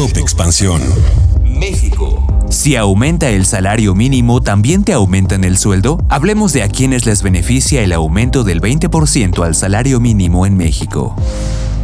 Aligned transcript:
Top 0.00 0.16
Expansión. 0.16 0.80
México. 1.44 2.26
Si 2.48 2.74
aumenta 2.74 3.28
el 3.28 3.44
salario 3.44 3.94
mínimo, 3.94 4.40
¿también 4.40 4.82
te 4.82 4.94
aumentan 4.94 5.44
el 5.44 5.58
sueldo? 5.58 6.02
Hablemos 6.08 6.54
de 6.54 6.62
a 6.62 6.70
quienes 6.70 7.04
les 7.04 7.22
beneficia 7.22 7.82
el 7.82 7.92
aumento 7.92 8.42
del 8.42 8.62
20% 8.62 9.44
al 9.44 9.54
salario 9.54 10.00
mínimo 10.00 10.46
en 10.46 10.56
México. 10.56 11.14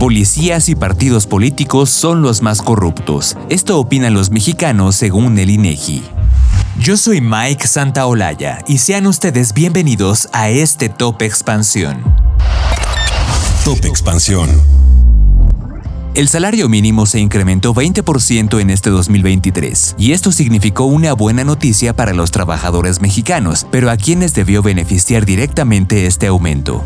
Policías 0.00 0.68
y 0.68 0.74
partidos 0.74 1.28
políticos 1.28 1.88
son 1.90 2.20
los 2.20 2.42
más 2.42 2.62
corruptos. 2.62 3.36
Esto 3.48 3.78
opinan 3.78 4.12
los 4.12 4.32
mexicanos 4.32 4.96
según 4.96 5.38
el 5.38 5.48
INEGI. 5.48 6.02
Yo 6.80 6.96
soy 6.96 7.20
Mike 7.20 7.68
Santaolalla 7.68 8.58
y 8.66 8.78
sean 8.78 9.06
ustedes 9.06 9.54
bienvenidos 9.54 10.28
a 10.32 10.50
este 10.50 10.88
Top 10.88 11.22
Expansión. 11.22 12.02
Top 13.64 13.84
Expansión. 13.84 14.50
El 16.12 16.26
salario 16.26 16.68
mínimo 16.68 17.06
se 17.06 17.20
incrementó 17.20 17.72
20% 17.72 18.60
en 18.60 18.70
este 18.70 18.90
2023, 18.90 19.94
y 19.96 20.10
esto 20.10 20.32
significó 20.32 20.84
una 20.84 21.12
buena 21.12 21.44
noticia 21.44 21.94
para 21.94 22.12
los 22.12 22.32
trabajadores 22.32 23.00
mexicanos, 23.00 23.64
pero 23.70 23.90
a 23.90 23.96
quienes 23.96 24.34
debió 24.34 24.60
beneficiar 24.60 25.24
directamente 25.24 26.06
este 26.06 26.26
aumento. 26.26 26.84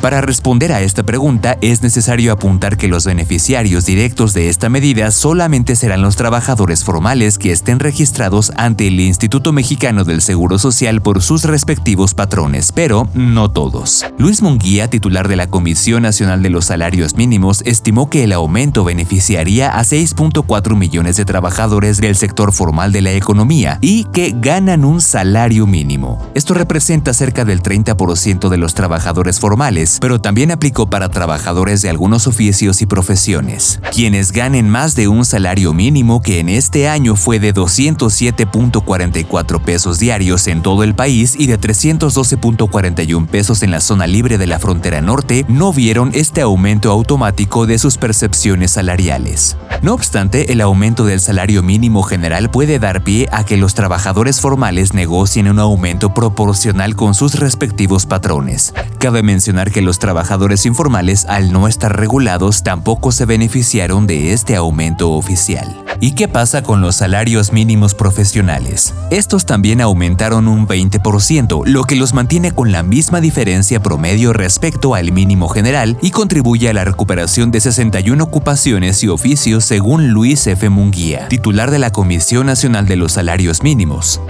Para 0.00 0.20
responder 0.20 0.72
a 0.72 0.80
esta 0.80 1.02
pregunta 1.02 1.58
es 1.60 1.82
necesario 1.82 2.32
apuntar 2.32 2.76
que 2.76 2.86
los 2.86 3.04
beneficiarios 3.04 3.84
directos 3.84 4.32
de 4.32 4.48
esta 4.48 4.68
medida 4.68 5.10
solamente 5.10 5.74
serán 5.74 6.02
los 6.02 6.14
trabajadores 6.14 6.84
formales 6.84 7.36
que 7.36 7.50
estén 7.50 7.80
registrados 7.80 8.52
ante 8.56 8.86
el 8.86 9.00
Instituto 9.00 9.52
Mexicano 9.52 10.04
del 10.04 10.20
Seguro 10.20 10.60
Social 10.60 11.02
por 11.02 11.20
sus 11.20 11.42
respectivos 11.42 12.14
patrones, 12.14 12.70
pero 12.70 13.08
no 13.12 13.50
todos. 13.50 14.06
Luis 14.18 14.40
Munguía, 14.40 14.88
titular 14.88 15.26
de 15.26 15.34
la 15.34 15.48
Comisión 15.48 16.04
Nacional 16.04 16.44
de 16.44 16.50
los 16.50 16.66
Salarios 16.66 17.16
Mínimos, 17.16 17.62
estimó 17.66 18.08
que 18.08 18.22
el 18.22 18.32
aumento 18.32 18.84
beneficiaría 18.84 19.76
a 19.76 19.82
6.4 19.82 20.76
millones 20.76 21.16
de 21.16 21.24
trabajadores 21.24 22.00
del 22.00 22.14
sector 22.14 22.52
formal 22.52 22.92
de 22.92 23.02
la 23.02 23.14
economía 23.14 23.78
y 23.80 24.04
que 24.04 24.32
ganan 24.40 24.84
un 24.84 25.00
salario 25.00 25.66
mínimo. 25.66 26.24
Esto 26.34 26.54
representa 26.54 27.12
cerca 27.12 27.44
del 27.44 27.64
30% 27.64 28.48
de 28.48 28.58
los 28.58 28.74
trabajadores 28.74 29.40
formales 29.40 29.87
pero 30.00 30.20
también 30.20 30.50
aplicó 30.50 30.90
para 30.90 31.08
trabajadores 31.08 31.82
de 31.82 31.88
algunos 31.88 32.26
oficios 32.26 32.82
y 32.82 32.86
profesiones, 32.86 33.80
quienes 33.92 34.32
ganen 34.32 34.68
más 34.68 34.94
de 34.94 35.08
un 35.08 35.24
salario 35.24 35.72
mínimo 35.72 36.22
que 36.22 36.38
en 36.38 36.48
este 36.48 36.88
año 36.88 37.16
fue 37.16 37.40
de 37.40 37.54
207.44 37.54 39.62
pesos 39.62 39.98
diarios 39.98 40.46
en 40.46 40.62
todo 40.62 40.82
el 40.82 40.94
país 40.94 41.34
y 41.38 41.46
de 41.46 41.58
312.41 41.58 43.26
pesos 43.26 43.62
en 43.62 43.70
la 43.70 43.80
zona 43.80 44.06
libre 44.06 44.38
de 44.38 44.46
la 44.46 44.58
frontera 44.58 45.00
norte, 45.00 45.44
no 45.48 45.72
vieron 45.72 46.10
este 46.14 46.40
aumento 46.40 46.92
automático 46.92 47.66
de 47.66 47.78
sus 47.78 47.98
percepciones 47.98 48.72
salariales. 48.72 49.56
No 49.82 49.94
obstante, 49.94 50.52
el 50.52 50.60
aumento 50.60 51.04
del 51.04 51.20
salario 51.20 51.62
mínimo 51.62 52.02
general 52.02 52.50
puede 52.50 52.78
dar 52.78 53.02
pie 53.02 53.28
a 53.32 53.44
que 53.44 53.56
los 53.56 53.74
trabajadores 53.74 54.40
formales 54.40 54.94
negocien 54.94 55.48
un 55.48 55.58
aumento 55.58 56.12
proporcional 56.12 56.96
con 56.96 57.14
sus 57.14 57.38
respectivos 57.38 58.06
patrones. 58.06 58.74
Cabe 58.98 59.22
mencionar 59.22 59.70
que 59.70 59.80
los 59.80 60.00
trabajadores 60.00 60.66
informales, 60.66 61.24
al 61.26 61.52
no 61.52 61.68
estar 61.68 61.96
regulados, 61.96 62.64
tampoco 62.64 63.12
se 63.12 63.26
beneficiaron 63.26 64.08
de 64.08 64.32
este 64.32 64.56
aumento 64.56 65.12
oficial. 65.12 65.84
¿Y 66.00 66.12
qué 66.12 66.26
pasa 66.26 66.62
con 66.62 66.80
los 66.80 66.96
salarios 66.96 67.52
mínimos 67.52 67.94
profesionales? 67.94 68.94
Estos 69.10 69.46
también 69.46 69.80
aumentaron 69.80 70.48
un 70.48 70.66
20%, 70.66 71.62
lo 71.64 71.84
que 71.84 71.94
los 71.94 72.12
mantiene 72.12 72.50
con 72.50 72.72
la 72.72 72.82
misma 72.82 73.20
diferencia 73.20 73.80
promedio 73.80 74.32
respecto 74.32 74.96
al 74.96 75.12
mínimo 75.12 75.48
general 75.48 75.96
y 76.02 76.10
contribuye 76.10 76.68
a 76.68 76.72
la 76.72 76.84
recuperación 76.84 77.52
de 77.52 77.60
61 77.60 78.22
ocupaciones 78.22 79.04
y 79.04 79.08
oficios 79.08 79.64
según 79.64 80.08
Luis 80.08 80.44
F. 80.48 80.68
Munguía, 80.70 81.28
titular 81.28 81.70
de 81.70 81.78
la 81.78 81.90
Comisión 81.90 82.46
Nacional 82.46 82.86
de 82.86 82.96
los 82.96 83.12
Salarios 83.12 83.62
Mínimos. 83.62 84.20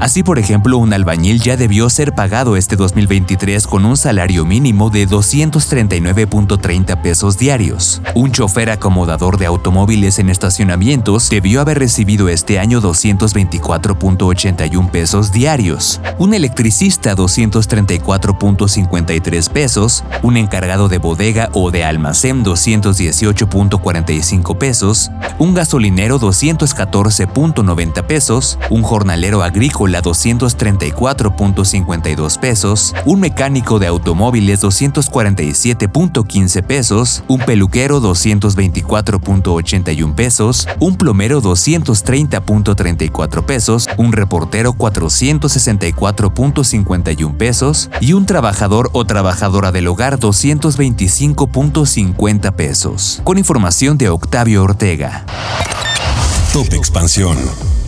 Así, 0.00 0.22
por 0.22 0.38
ejemplo, 0.38 0.78
un 0.78 0.94
albañil 0.94 1.42
ya 1.42 1.58
debió 1.58 1.90
ser 1.90 2.14
pagado 2.14 2.56
este 2.56 2.74
2023 2.74 3.66
con 3.66 3.84
un 3.84 3.98
salario 3.98 4.46
mínimo 4.46 4.88
de 4.88 5.06
239.30 5.06 7.02
pesos 7.02 7.36
diarios. 7.36 8.00
Un 8.14 8.32
chofer 8.32 8.70
acomodador 8.70 9.36
de 9.36 9.44
automóviles 9.44 10.18
en 10.18 10.30
estacionamientos 10.30 11.28
debió 11.28 11.60
haber 11.60 11.80
recibido 11.80 12.30
este 12.30 12.58
año 12.58 12.80
224.81 12.80 14.90
pesos 14.90 15.32
diarios. 15.32 16.00
Un 16.18 16.32
electricista 16.32 17.14
234.53 17.14 19.50
pesos. 19.50 20.02
Un 20.22 20.38
encargado 20.38 20.88
de 20.88 20.96
bodega 20.96 21.50
o 21.52 21.70
de 21.70 21.84
almacén 21.84 22.42
218.45 22.42 24.56
pesos. 24.56 25.10
Un 25.38 25.52
gasolinero 25.52 26.18
214.90 26.18 28.06
pesos. 28.06 28.58
Un 28.70 28.82
jornalero 28.82 29.42
agrícola 29.42 29.89
a 29.94 30.02
234.52 30.02 32.38
pesos, 32.38 32.94
un 33.04 33.20
mecánico 33.20 33.78
de 33.78 33.86
automóviles 33.86 34.62
247.15 34.62 36.62
pesos, 36.62 37.22
un 37.28 37.40
peluquero 37.40 38.00
224.81 38.00 40.14
pesos, 40.14 40.66
un 40.78 40.96
plomero 40.96 41.42
230.34 41.42 43.44
pesos, 43.44 43.88
un 43.96 44.12
reportero 44.12 44.74
464.51 44.74 47.36
pesos 47.36 47.90
y 48.00 48.12
un 48.12 48.26
trabajador 48.26 48.90
o 48.92 49.04
trabajadora 49.04 49.72
del 49.72 49.88
hogar 49.88 50.18
225.50 50.18 52.52
pesos. 52.52 53.20
Con 53.24 53.38
información 53.38 53.98
de 53.98 54.08
Octavio 54.08 54.62
Ortega. 54.62 55.24
Top 56.52 56.72
Expansión. 56.72 57.79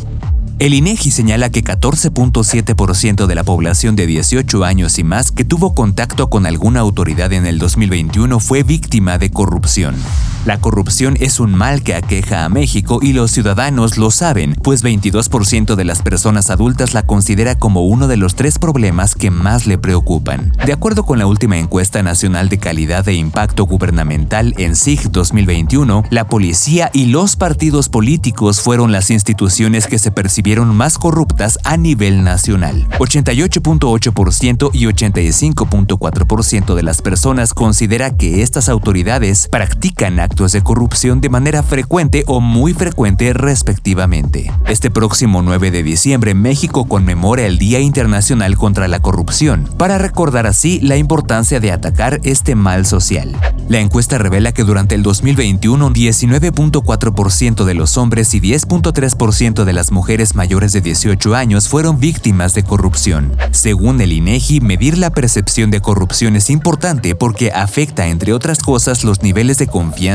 El 0.62 0.74
INEGI 0.74 1.10
señala 1.10 1.50
que 1.50 1.64
14.7% 1.64 3.26
de 3.26 3.34
la 3.34 3.42
población 3.42 3.96
de 3.96 4.06
18 4.06 4.62
años 4.62 4.96
y 5.00 5.02
más 5.02 5.32
que 5.32 5.44
tuvo 5.44 5.74
contacto 5.74 6.30
con 6.30 6.46
alguna 6.46 6.78
autoridad 6.78 7.32
en 7.32 7.46
el 7.46 7.58
2021 7.58 8.38
fue 8.38 8.62
víctima 8.62 9.18
de 9.18 9.32
corrupción. 9.32 9.96
La 10.44 10.58
corrupción 10.58 11.16
es 11.20 11.38
un 11.38 11.54
mal 11.54 11.84
que 11.84 11.94
aqueja 11.94 12.44
a 12.44 12.48
México 12.48 12.98
y 13.00 13.12
los 13.12 13.30
ciudadanos 13.30 13.96
lo 13.96 14.10
saben, 14.10 14.56
pues 14.60 14.82
22% 14.82 15.76
de 15.76 15.84
las 15.84 16.02
personas 16.02 16.50
adultas 16.50 16.94
la 16.94 17.04
considera 17.04 17.54
como 17.54 17.86
uno 17.86 18.08
de 18.08 18.16
los 18.16 18.34
tres 18.34 18.58
problemas 18.58 19.14
que 19.14 19.30
más 19.30 19.68
le 19.68 19.78
preocupan. 19.78 20.52
De 20.66 20.72
acuerdo 20.72 21.06
con 21.06 21.20
la 21.20 21.26
última 21.26 21.58
encuesta 21.58 22.02
nacional 22.02 22.48
de 22.48 22.58
calidad 22.58 23.06
e 23.06 23.14
impacto 23.14 23.66
gubernamental 23.66 24.52
en 24.58 24.74
SIG 24.74 25.12
2021, 25.12 26.02
la 26.10 26.26
policía 26.26 26.90
y 26.92 27.06
los 27.06 27.36
partidos 27.36 27.88
políticos 27.88 28.60
fueron 28.60 28.90
las 28.90 29.12
instituciones 29.12 29.86
que 29.86 30.00
se 30.00 30.10
percibieron 30.10 30.74
más 30.74 30.98
corruptas 30.98 31.60
a 31.62 31.76
nivel 31.76 32.24
nacional. 32.24 32.88
88.8% 32.98 34.70
y 34.72 34.86
85.4% 34.86 36.74
de 36.74 36.82
las 36.82 37.00
personas 37.00 37.54
considera 37.54 38.16
que 38.16 38.42
estas 38.42 38.68
autoridades 38.68 39.46
practican 39.48 40.18
actos 40.32 40.52
de 40.52 40.62
corrupción 40.62 41.20
de 41.20 41.28
manera 41.28 41.62
frecuente 41.62 42.24
o 42.26 42.40
muy 42.40 42.72
frecuente 42.72 43.34
respectivamente. 43.34 44.50
Este 44.66 44.90
próximo 44.90 45.42
9 45.42 45.70
de 45.70 45.82
diciembre 45.82 46.32
México 46.32 46.86
conmemora 46.86 47.42
el 47.42 47.58
Día 47.58 47.80
Internacional 47.80 48.56
contra 48.56 48.88
la 48.88 49.00
Corrupción, 49.00 49.68
para 49.76 49.98
recordar 49.98 50.46
así 50.46 50.80
la 50.80 50.96
importancia 50.96 51.60
de 51.60 51.70
atacar 51.70 52.18
este 52.22 52.54
mal 52.54 52.86
social. 52.86 53.36
La 53.68 53.80
encuesta 53.80 54.16
revela 54.16 54.52
que 54.52 54.64
durante 54.64 54.94
el 54.94 55.02
2021 55.02 55.90
19.4% 55.90 57.64
de 57.64 57.74
los 57.74 57.98
hombres 57.98 58.32
y 58.32 58.40
10.3% 58.40 59.64
de 59.64 59.72
las 59.74 59.92
mujeres 59.92 60.34
mayores 60.34 60.72
de 60.72 60.80
18 60.80 61.34
años 61.34 61.68
fueron 61.68 62.00
víctimas 62.00 62.54
de 62.54 62.62
corrupción. 62.62 63.36
Según 63.50 64.00
el 64.00 64.12
INEGI, 64.12 64.62
medir 64.62 64.96
la 64.96 65.10
percepción 65.10 65.70
de 65.70 65.82
corrupción 65.82 66.36
es 66.36 66.48
importante 66.48 67.14
porque 67.14 67.52
afecta, 67.52 68.06
entre 68.06 68.32
otras 68.32 68.60
cosas, 68.60 69.04
los 69.04 69.22
niveles 69.22 69.58
de 69.58 69.66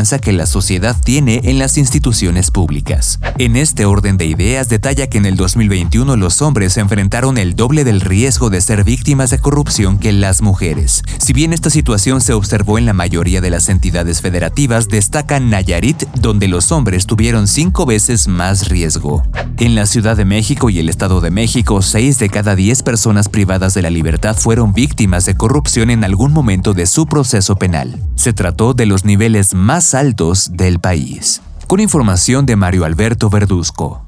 que 0.07 0.31
la 0.31 0.45
sociedad 0.45 0.95
tiene 1.04 1.42
en 1.44 1.59
las 1.59 1.77
instituciones 1.77 2.50
públicas. 2.50 3.19
En 3.38 3.57
este 3.57 3.86
orden 3.86 4.15
de 4.15 4.25
ideas 4.25 4.69
detalla 4.69 5.07
que 5.07 5.18
en 5.18 5.25
el 5.25 5.36
2021 5.36 6.15
los 6.15 6.42
hombres 6.42 6.77
enfrentaron 6.77 7.38
el 7.38 7.56
doble 7.56 7.83
del 7.83 8.00
riesgo 8.00 8.50
de 8.50 8.62
ser 8.62 8.86
víctimas 8.86 9.30
de 9.30 9.39
corrupción 9.39 10.00
que 10.00 10.13
las 10.13 10.42
mujeres. 10.42 11.04
Si 11.18 11.33
bien 11.33 11.51
esta 11.51 11.69
situación 11.69 12.21
se 12.21 12.31
observó 12.31 12.77
en 12.77 12.86
la 12.86 12.94
mayoría 12.94 13.42
de 13.42 13.50
las 13.50 13.68
entidades 13.68 14.21
federativas, 14.21 14.88
destaca 14.88 15.42
Nayarit, 15.42 16.04
donde 16.21 16.48
los 16.48 16.71
hombres 16.71 17.06
tuvieron 17.06 17.48
cinco 17.48 17.86
veces 17.86 18.30
más 18.30 18.69
riesgo. 18.69 19.24
En 19.57 19.75
la 19.75 19.88
Ciudad 19.88 20.15
de 20.15 20.24
México 20.24 20.69
y 20.69 20.80
el 20.80 20.88
Estado 20.88 21.19
de 21.19 21.31
México, 21.31 21.81
6 21.81 22.19
de 22.19 22.30
cada 22.30 22.56
10 22.56 22.83
personas 22.83 23.27
privadas 23.27 23.74
de 23.74 23.81
la 23.81 23.89
libertad 23.89 24.38
fueron 24.38 24.71
víctimas 24.71 25.25
de 25.25 25.36
corrupción 25.36 25.89
en 25.89 26.03
algún 26.03 26.31
momento 26.31 26.74
de 26.74 26.86
su 26.86 27.07
proceso 27.07 27.56
penal. 27.57 28.00
Se 28.15 28.33
trató 28.33 28.74
de 28.74 28.86
los 28.86 29.03
niveles 29.03 29.53
más 29.53 29.95
altos 29.97 30.51
del 30.53 30.79
país. 30.79 31.41
Con 31.65 31.79
información 31.79 32.45
de 32.45 32.55
Mario 32.55 32.85
Alberto 32.85 33.29
Verduzco. 33.29 34.05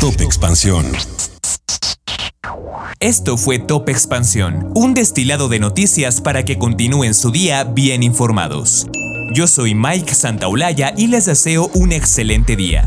Top 0.00 0.20
Expansión. 0.20 0.86
Esto 3.00 3.36
fue 3.36 3.58
Top 3.58 3.88
Expansión, 3.88 4.70
un 4.74 4.94
destilado 4.94 5.48
de 5.48 5.58
noticias 5.58 6.20
para 6.20 6.44
que 6.44 6.58
continúen 6.58 7.14
su 7.14 7.32
día 7.32 7.64
bien 7.64 8.04
informados. 8.04 8.86
Yo 9.34 9.48
soy 9.48 9.74
Mike 9.74 10.14
Santaolalla 10.14 10.94
y 10.96 11.08
les 11.08 11.24
deseo 11.24 11.68
un 11.74 11.90
excelente 11.90 12.54
día. 12.54 12.86